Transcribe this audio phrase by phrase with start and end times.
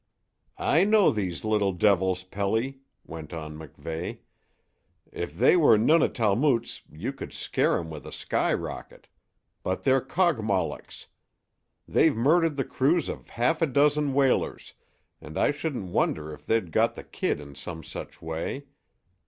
[0.57, 4.21] "I know these little devils, Pelly," went on MacVeigh.
[5.11, 9.07] "If they were Nuna talmutes you could scare 'em with a sky rocket.
[9.61, 11.05] But they're Kogmollocks.
[11.87, 14.73] They've murdered the crews of half a dozen whalers,
[15.21, 18.65] and I shouldn't wonder if they'd got the kid in some such way.